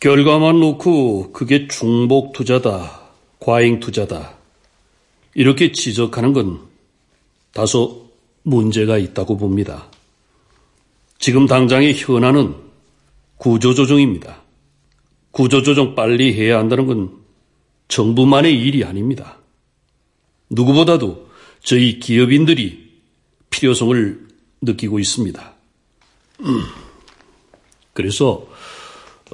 [0.00, 3.02] 결과만 놓고 그게 중복 투자다,
[3.38, 4.36] 과잉 투자다
[5.34, 6.60] 이렇게 지적하는 건
[7.52, 8.10] 다소
[8.44, 9.90] 문제가 있다고 봅니다.
[11.18, 12.54] 지금 당장의 현안은
[13.36, 14.42] 구조조정입니다.
[15.32, 17.18] 구조조정 빨리 해야 한다는 건
[17.88, 19.37] 정부만의 일이 아닙니다.
[20.50, 21.28] 누구보다도
[21.62, 22.88] 저희 기업인들이
[23.50, 24.26] 필요성을
[24.62, 25.52] 느끼고 있습니다.
[26.40, 26.62] 음.
[27.92, 28.46] 그래서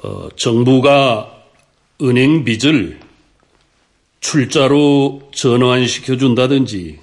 [0.03, 1.43] 어, 정부가
[2.01, 2.99] 은행 빚을
[4.19, 6.99] 출자로 전환시켜 준다든지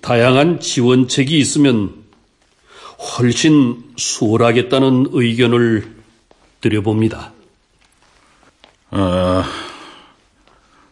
[0.00, 2.04] 다양한 지원책이 있으면
[2.98, 5.94] 훨씬 수월하겠다는 의견을
[6.60, 7.32] 드려봅니다.
[8.90, 9.44] 어,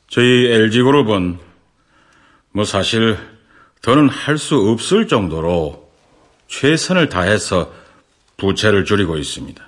[0.08, 1.47] 저희 LG그룹은
[2.58, 3.16] 뭐 사실
[3.82, 5.92] 더는 할 수 없을 정도로
[6.48, 7.72] 최선을 다해서
[8.36, 9.64] 부채를 줄이고 있습니다.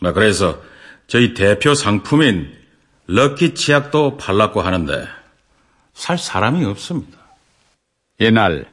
[0.00, 0.62] 뭐 그래서
[1.08, 2.56] 저희 대표 상품인
[3.06, 5.06] 럭키 치약도 팔랐고 하는데
[5.92, 7.18] 살 사람이 없습니다.
[8.18, 8.64] 이날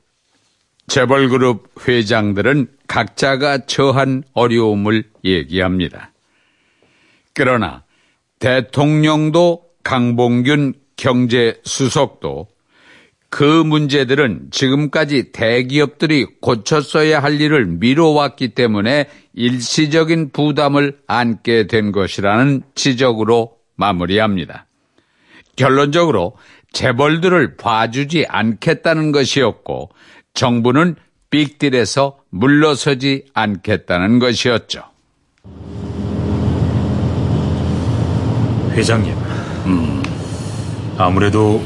[0.87, 6.13] 재벌그룹 회장들은 각자가 처한 어려움을 얘기합니다.
[7.33, 7.83] 그러나
[8.39, 12.47] 대통령도 강봉균 경제수석도
[13.31, 23.53] 그 문제들은 지금까지 대기업들이 고쳤어야 할 일을 미뤄왔기 때문에 일시적인 부담을 안게 된 것이라는 지적으로
[23.77, 24.65] 마무리합니다.
[25.55, 26.35] 결론적으로
[26.73, 29.91] 재벌들을 봐주지 않겠다는 것이었고
[30.33, 30.97] 정부는
[31.29, 34.83] 빅딜에서 물러서지 않겠다는 것이었죠.
[38.73, 39.13] 회장님,
[39.67, 40.03] 음,
[40.97, 41.61] 아무래도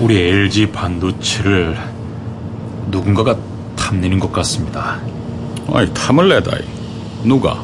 [0.00, 1.76] 우리 LG 반도체를
[2.90, 3.36] 누군가가
[3.76, 5.00] 탐내는 것 같습니다.
[5.72, 6.56] 아니, 탐을 내다.
[7.22, 7.62] 누가?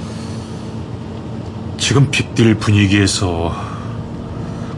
[1.77, 3.55] 지금 빅딜 분위기에서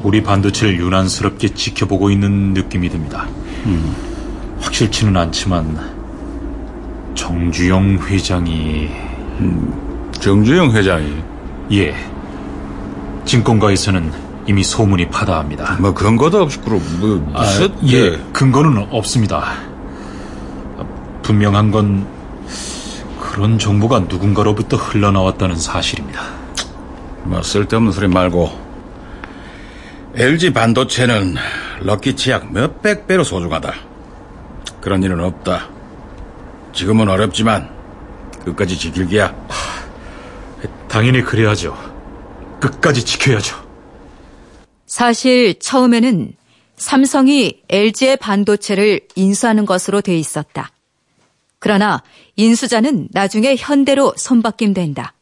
[0.03, 3.27] 우리 반도체를 유난스럽게 지켜보고 있는 느낌이 듭니다.
[3.67, 3.95] 음,
[4.61, 5.93] 확실치는 않지만
[7.15, 8.89] 정주영 회장이
[9.41, 11.15] 음, 정주영 회장이
[11.73, 11.95] 예
[13.25, 14.13] 증권가에서는
[14.47, 15.77] 이미 소문이 파다합니다.
[15.81, 17.45] 뭐 근거도 없이 그럼 뭐 아,
[17.87, 19.55] 예 근거는 없습니다.
[21.23, 22.07] 분명한 건
[23.21, 26.21] 그런 정보가 누군가로부터 흘러나왔다는 사실입니다.
[27.25, 28.51] 뭐 쓸데없는 소리 말고
[30.17, 31.37] LG 반도체는
[31.81, 33.73] 럭키 치약 몇백 배로 소중하다.
[34.81, 35.69] 그런 일은 없다.
[36.73, 37.71] 지금은 어렵지만
[38.45, 39.35] 끝까지 지킬 게야.
[40.89, 41.77] 당연히 그래야죠.
[42.61, 43.62] 끝까지 지켜야죠.
[44.93, 46.35] 사실 처음에는
[46.77, 50.71] 삼성이 LG의 반도체를 인수하는 것으로 돼 있었다.
[51.59, 52.03] 그러나
[52.37, 55.15] 인수자는 나중에 현대로 손바뀜된다.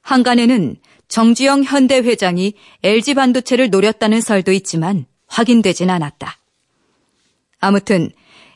[0.00, 0.76] 한간에는
[1.08, 6.38] 정주영 현대 회장이 LG 반도체를 노렸다는 설도 있지만 확인되진 않았다.
[7.60, 8.10] 아무튼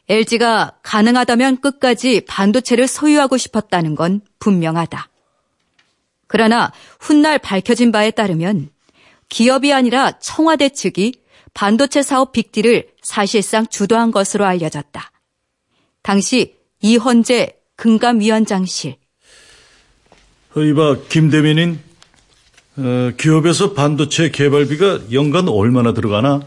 [0.09, 5.11] LG가 가능하다면 끝까지 반도체를 소유하고 싶었다는 건 분명하다.
[6.28, 8.70] 그러나 훗날 밝혀진 바에 따르면
[9.33, 11.14] 기업이 아니라 청와대 측이
[11.55, 15.11] 반도체 사업 빅딜을 사실상 주도한 것으로 알려졌다.
[16.03, 18.97] 당시 이헌재 금감위원장실.
[20.55, 21.80] 이봐 김 대변인
[22.76, 26.43] 어, 기업에서 반도체 개발비가 연간 얼마나 들어가나?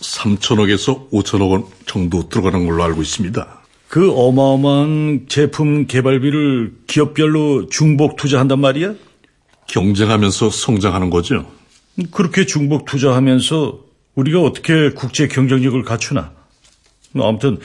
[0.00, 3.62] 3천억에서 5천억 원 정도 들어가는 걸로 알고 있습니다.
[3.88, 8.94] 그 어마어마한 제품 개발비를 기업별로 중복 투자한단 말이야?
[9.68, 11.46] 경쟁하면서 성장하는 거죠.
[12.10, 13.80] 그렇게 중복 투자하면서
[14.14, 16.32] 우리가 어떻게 국제 경쟁력을 갖추나?
[17.14, 17.58] 아무튼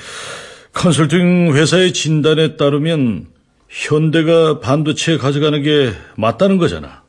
[0.74, 3.28] 컨설팅 회사의 진단에 따르면
[3.70, 7.04] 현대가 반도체 가져가는 게 맞다는 거잖아.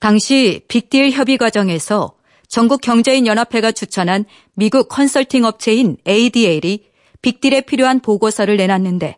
[0.00, 2.14] 당시 빅딜 협의 과정에서
[2.48, 4.24] 전국 경제인 연합회가 추천한
[4.54, 6.84] 미국 컨설팅 업체인 ADL이
[7.22, 9.16] 빅딜에 필요한 보고서를 내놨는데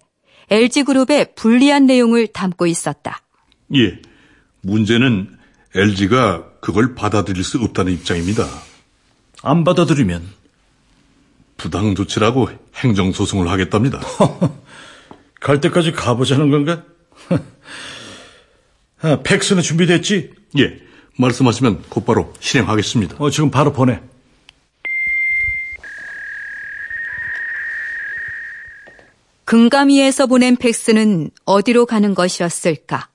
[0.51, 3.23] LG그룹의 불리한 내용을 담고 있었다.
[3.75, 3.99] 예.
[4.61, 5.31] 문제는
[5.75, 8.49] LG가 그걸 받아들일 수 없다는 입장입니다.
[9.43, 10.27] 안 받아들이면
[11.59, 14.01] 부당 조치라고 행정 소송을 하겠답니다.
[15.43, 16.83] 갈 때까지 가보자는 건가?
[19.03, 20.33] 아, 팩스는 준비됐지?
[20.59, 20.81] 예.
[21.19, 23.17] 말씀하시면 곧바로 실행하겠습니다.
[23.19, 24.01] 어, 지금 바로 보내.
[29.45, 33.11] 금감위에서 보낸 팩스는 어디로 가는 것이었을까?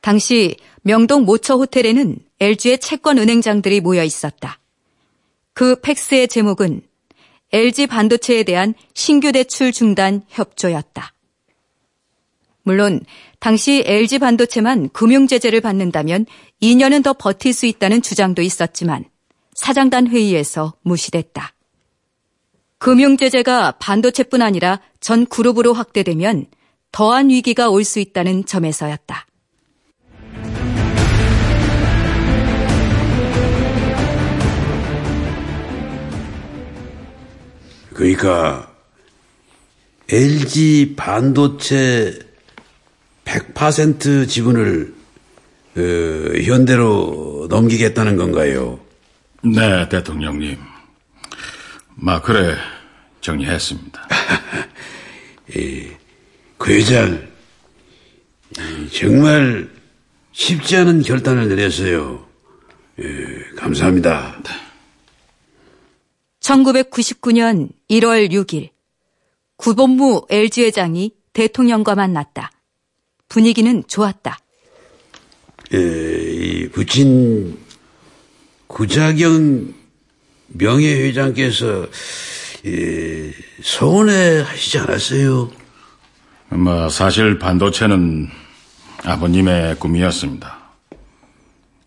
[0.00, 4.58] 당시 명동 모처 호텔에는 LG의 채권 은행장들이 모여 있었다.
[5.52, 6.82] 그 팩스의 제목은
[7.52, 11.12] LG 반도체에 대한 신규 대출 중단 협조였다.
[12.62, 13.00] 물론
[13.40, 16.26] 당시 LG 반도체만 금융 제재를 받는다면
[16.62, 19.04] 2년은 더 버틸 수 있다는 주장도 있었지만
[19.54, 21.54] 사장단 회의에서 무시됐다.
[22.78, 26.46] 금융 제재가 반도체뿐 아니라 전 그룹으로 확대되면
[26.92, 29.26] 더한 위기가 올 수 있다는 점에서였다.
[38.00, 38.74] 그러니까
[40.10, 42.18] LG 반도체
[43.26, 44.94] 100% 지분을
[45.76, 45.80] 어,
[46.42, 48.80] 현대로 넘기겠다는 건가요?
[49.44, 50.56] 네, 대통령님.
[51.94, 52.56] 마 그래
[53.20, 54.08] 정리했습니다.
[55.58, 55.98] 예,
[56.56, 57.28] 그 회장
[58.94, 59.68] 정말
[60.32, 62.26] 쉽지 않은 결단을 내렸어요.
[62.98, 63.04] 예,
[63.56, 64.40] 감사합니다.
[66.40, 68.70] 1999년 1월 6일
[69.56, 72.50] 구본무 LG회장이 대통령과 만났다.
[73.28, 74.38] 분위기는 좋았다.
[75.72, 77.58] 에, 이 부친
[78.66, 79.74] 구자경
[80.48, 81.86] 명예회장께서
[82.66, 83.32] 예,
[83.62, 85.50] 서운해 하시지 않았어요?
[86.50, 88.28] 뭐 사실 반도체는
[89.04, 90.58] 아버님의 꿈이었습니다.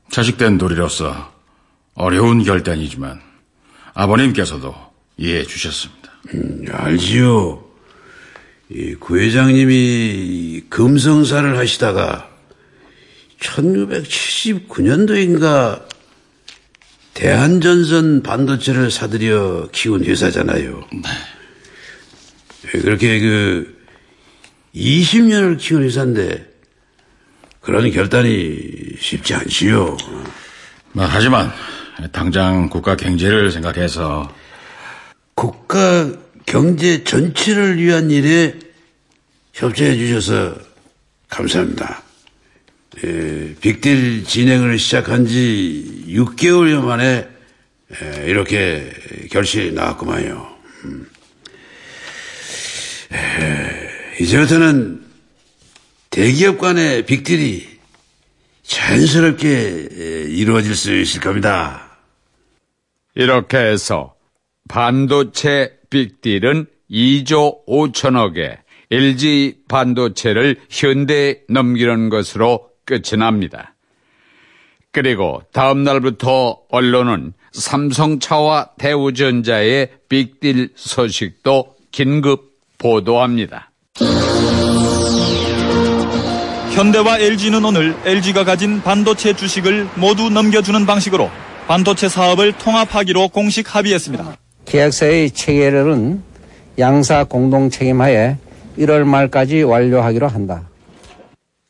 [0.09, 1.31] 자식된 도리로서
[1.95, 3.32] 어려운 결단이지만
[3.93, 4.73] 아버님께서도
[5.17, 6.11] 이해해 주셨습니다.
[6.33, 7.63] 음, 알지요.
[8.69, 12.29] 이 구회장님이 금성사를 하시다가
[13.39, 15.83] 1979년도인가
[17.13, 20.83] 대한전선 반도체를 사들여 키운 회사잖아요.
[20.91, 21.01] 네.
[22.71, 23.77] 그렇게 그
[24.73, 26.51] 20년을 키운 회사인데
[27.61, 29.95] 그런 결단이 쉽지 않지요.
[30.93, 31.53] 뭐, 하지만
[32.11, 34.33] 당장 국가 경제를 생각해서
[35.35, 36.11] 국가
[36.45, 38.55] 경제 전체를 위한 일에
[39.53, 40.55] 협조해 주셔서
[41.29, 42.03] 감사합니다.
[43.03, 47.27] 예, 빅딜 진행을 시작한 지 6개월여 만에
[48.01, 48.91] 예, 이렇게
[49.31, 50.55] 결실이 나왔구만요.
[50.85, 51.07] 음.
[53.13, 53.89] 예,
[54.19, 55.03] 이제부터는
[56.09, 57.67] 대기업 간의 빅딜이
[58.63, 61.82] 자연스럽게 예, 이루어질 수 있을 겁니다.
[63.15, 64.15] 이렇게 해서
[64.69, 68.57] 반도체 빅딜은 2조 5천억에
[68.91, 73.75] LG 반도체를 현대에 넘기는 것으로 끝이 납니다.
[74.91, 83.71] 그리고 다음 날부터 언론은 삼성차와 대우전자의 빅딜 소식도 긴급 보도합니다.
[86.73, 91.29] 현대와 LG는 오늘 LG가 가진 반도체 주식을 모두 넘겨주는 방식으로
[91.67, 94.37] 반도체 사업을 통합하기로 공식 합의했습니다.
[94.65, 96.21] 계약서의 체결은
[96.77, 98.37] 양사 공동 책임하에
[98.77, 100.69] 1월 말까지 완료하기로 한다.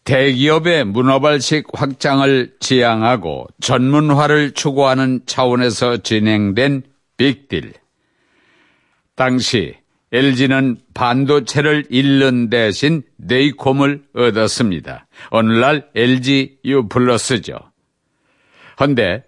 [0.04, 6.84] 대기업의 문어발식 확장을 지향하고 전문화를 추구하는 차원에서 진행된
[7.18, 7.74] 빅딜.
[9.16, 9.76] 당시
[10.12, 15.08] LG는 반도체를 잃는 대신 네이콤을 얻었습니다.
[15.32, 17.58] 오늘날 LG U 플러스죠.
[18.80, 19.24] 헌데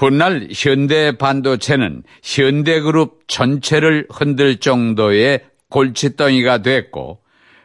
[0.00, 7.20] 훗날 현대 반도체는 현대그룹 전체를 흔들 정도의 골칫덩이가 됐고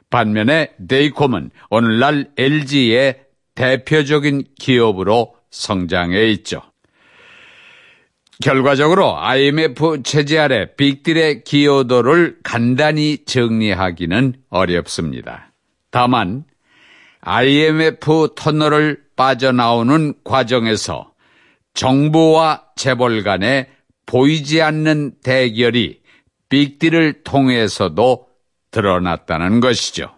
[0.10, 3.22] 반면에 네이콤은 오늘날 LG의
[3.56, 6.62] 대표적인 기업으로 성장해 있죠.
[8.44, 15.54] 결과적으로 IMF 체제 아래 빅딜의 기여도를 간단히 정리하기는 어렵습니다.
[15.90, 16.44] 다만
[17.22, 21.15] IMF 터널을 빠져나오는 과정에서
[21.76, 23.68] 정부와 재벌 간에
[24.06, 26.02] 보이지 않는 대결이
[26.50, 28.28] 빅딜을 통해서도
[28.72, 30.12] 드러났다는 것이죠.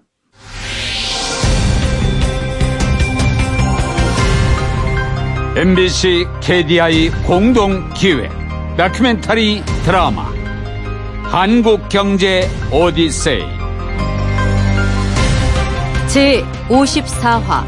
[5.55, 8.29] MBC KDI 공동 기획
[8.77, 10.31] 다큐멘터리 드라마
[11.23, 13.41] 한국 경제 오디세이
[16.07, 17.65] 제 54화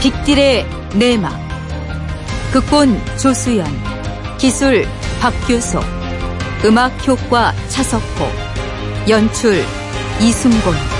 [0.00, 0.64] 빅딜의
[0.96, 1.39] 내막
[2.52, 3.64] 극본 조수연
[4.36, 4.84] 기술
[5.20, 5.84] 박규석
[6.64, 8.26] 음악 효과 차석호
[9.08, 9.62] 연출
[10.20, 10.99] 이순곤